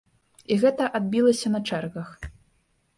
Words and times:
І 0.53 0.57
гэта 0.63 0.89
адбілася 1.01 1.55
на 1.57 1.63
чэргах. 1.69 2.15